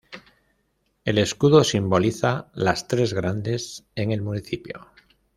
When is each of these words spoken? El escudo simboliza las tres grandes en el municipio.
El 1.05 1.19
escudo 1.19 1.63
simboliza 1.63 2.49
las 2.55 2.87
tres 2.87 3.13
grandes 3.13 3.85
en 3.93 4.09
el 4.11 4.23
municipio. 4.23 4.87